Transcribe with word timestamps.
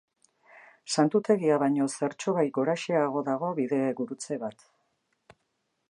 Santutegia 0.93 1.59
baino 1.63 1.87
zertxobait 1.99 2.51
goraxeago 2.57 3.23
dago 3.29 3.51
bidegurutze 3.61 4.41
bat. 4.47 4.67